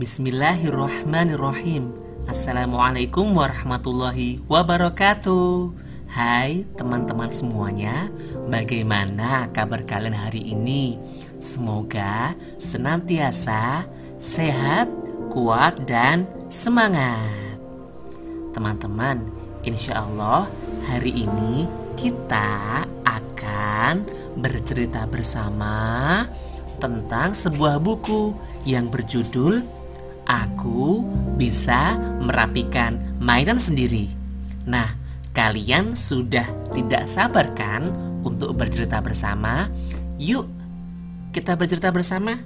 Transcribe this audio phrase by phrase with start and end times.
[0.00, 1.92] Bismillahirrahmanirrahim.
[2.24, 5.76] Assalamualaikum warahmatullahi wabarakatuh.
[6.08, 8.08] Hai teman-teman semuanya
[8.48, 10.96] Bagaimana kabar kalian hari ini?
[11.36, 13.84] Semoga senantiasa
[14.16, 14.88] sehat,
[15.28, 17.60] kuat, dan semangat.
[18.56, 19.28] Teman-teman,
[19.68, 20.48] insya Allah
[20.88, 21.68] hari ini
[22.00, 24.08] kita akan
[24.40, 26.24] bercerita bersama
[26.80, 28.32] tentang sebuah buku
[28.64, 29.79] yang berjudul
[30.30, 31.02] Aku
[31.34, 34.06] Bisa Merapikan Mainan Sendiri.
[34.62, 34.94] Nah,
[35.34, 37.90] kalian sudah tidak sabar kan
[38.22, 39.66] untuk bercerita bersama?
[40.22, 40.46] Yuk,
[41.34, 42.38] kita bercerita bersama.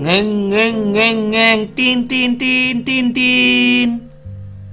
[0.00, 3.88] Ngeng ngeng ngeng ngeng tin tin tin tin tin.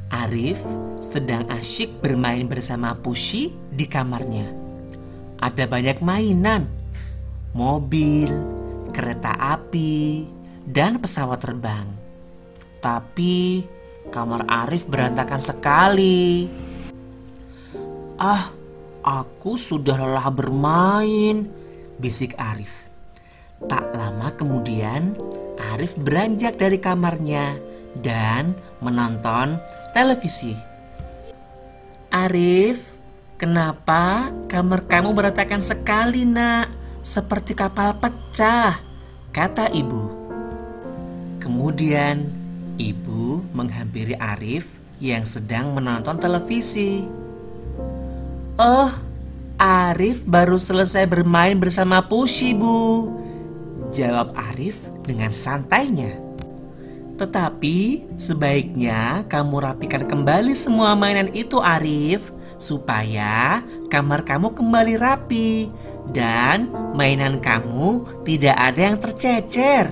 [0.07, 0.63] Arif
[1.03, 4.47] sedang asyik bermain bersama Pushi di kamarnya.
[5.43, 6.71] Ada banyak mainan,
[7.52, 8.31] mobil,
[8.95, 10.23] kereta api,
[10.66, 11.88] dan pesawat terbang.
[12.81, 13.66] Tapi
[14.09, 16.50] kamar Arif berantakan sekali.
[18.17, 18.50] Ah,
[19.02, 21.50] aku sudah lelah bermain,
[21.98, 22.86] bisik Arif.
[23.66, 25.14] Tak lama kemudian,
[25.73, 27.58] Arif beranjak dari kamarnya
[27.98, 29.58] dan menonton
[29.94, 30.54] televisi.
[32.09, 32.92] Arif,
[33.38, 36.82] kenapa kamar kamu berantakan sekali, Nak?
[37.02, 38.78] seperti kapal pecah,
[39.34, 40.20] kata ibu.
[41.42, 42.30] Kemudian
[42.78, 47.09] ibu menghampiri Arif yang sedang menonton televisi.
[48.61, 48.94] Oh,
[49.58, 53.09] Arif baru selesai bermain bersama Pushi, Bu.
[53.89, 56.14] Jawab Arif dengan santainya.
[57.17, 62.30] Tetapi sebaiknya kamu rapikan kembali semua mainan itu Arif
[62.61, 65.70] supaya kamar kamu kembali rapi
[66.14, 69.89] dan mainan kamu tidak ada yang tercecer.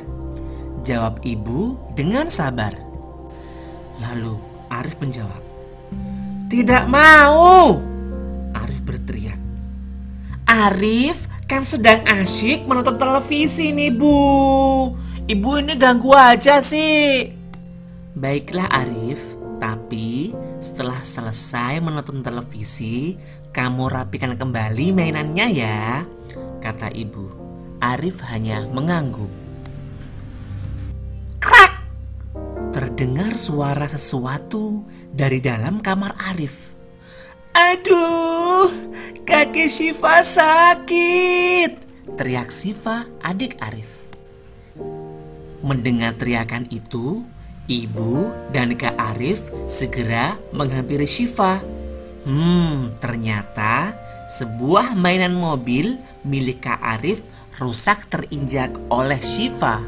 [0.84, 2.72] Jawab ibu dengan sabar.
[4.00, 4.40] Lalu
[4.72, 5.44] Arif menjawab,
[6.48, 7.78] "Tidak mau."
[8.56, 9.40] Arif berteriak.
[10.48, 14.18] Arif kan sedang asyik menonton televisi nih, Bu.
[15.30, 17.30] Ibu ini ganggu aja sih.
[18.18, 19.22] Baiklah Arif,
[19.62, 23.14] tapi setelah selesai menonton televisi,
[23.54, 26.04] kamu rapikan kembali mainannya ya,
[26.64, 27.30] kata ibu.
[27.80, 29.49] Arif hanya mengangguk.
[33.00, 34.84] Terdengar suara sesuatu
[35.16, 36.76] dari dalam kamar Arif.
[37.56, 38.68] Aduh,
[39.24, 41.80] kaki Syifa sakit,
[42.20, 43.88] teriak Siva adik Arif.
[45.64, 47.24] Mendengar teriakan itu,
[47.72, 51.64] ibu dan Kak Arif segera menghampiri Syifa
[52.28, 53.96] Hmm, ternyata
[54.28, 57.24] sebuah mainan mobil milik Kak Arif
[57.64, 59.80] rusak terinjak oleh Shiva.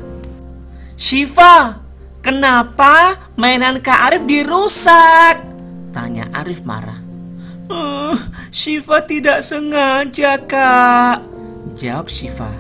[0.96, 1.91] Shiva,
[2.22, 5.42] kenapa mainan Kak Arif dirusak?
[5.92, 7.02] Tanya Arif marah.
[7.72, 8.16] Uh,
[8.52, 11.24] Shiva tidak sengaja kak,
[11.80, 12.52] jawab Shiva.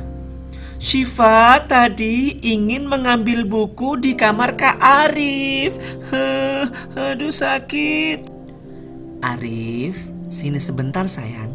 [0.82, 5.76] Shiva tadi ingin mengambil buku di kamar Kak Arif.
[6.10, 8.24] Huh, aduh sakit.
[9.22, 10.00] Arif,
[10.32, 11.54] sini sebentar sayang.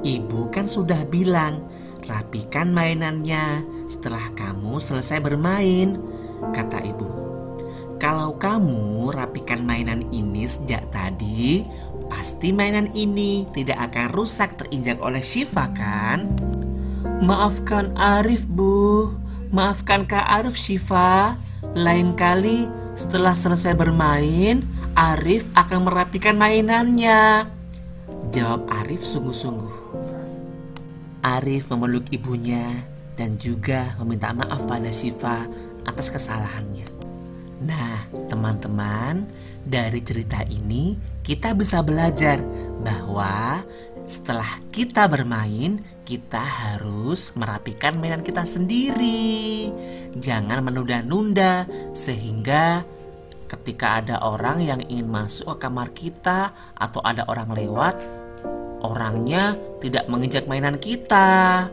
[0.00, 1.66] Ibu kan sudah bilang,
[2.06, 6.00] rapikan mainannya setelah kamu selesai bermain,
[6.54, 7.23] kata ibu.
[8.02, 11.64] Kalau kamu rapikan mainan ini sejak tadi,
[12.10, 16.28] pasti mainan ini tidak akan rusak terinjak oleh Shiva kan?
[17.22, 19.14] Maafkan Arif bu,
[19.54, 21.38] maafkan Kak Arif Shiva.
[21.74, 24.62] Lain kali setelah selesai bermain,
[24.94, 27.50] Arif akan merapikan mainannya.
[28.30, 29.74] Jawab Arif sungguh-sungguh.
[31.24, 32.84] Arif memeluk ibunya
[33.18, 35.48] dan juga meminta maaf pada Syifa
[35.88, 36.93] atas kesalahannya.
[37.62, 39.28] Nah, teman-teman,
[39.64, 42.42] dari cerita ini kita bisa belajar
[42.84, 43.64] bahwa
[44.04, 49.72] setelah kita bermain, kita harus merapikan mainan kita sendiri.
[50.12, 51.64] Jangan menunda-nunda
[51.96, 52.84] sehingga
[53.48, 57.96] ketika ada orang yang ingin masuk ke kamar kita atau ada orang lewat,
[58.84, 61.72] orangnya tidak menginjak mainan kita.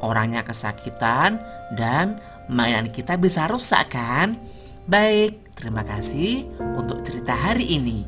[0.00, 1.40] Orangnya kesakitan
[1.76, 4.36] dan mainan kita bisa rusak kan?
[4.90, 8.02] Baik, terima kasih untuk cerita hari ini.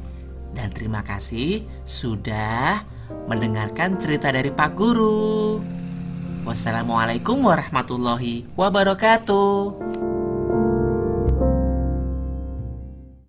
[0.50, 2.82] Dan terima kasih sudah
[3.30, 5.62] mendengarkan cerita dari Pak Guru.
[6.42, 9.91] Wassalamualaikum warahmatullahi wabarakatuh.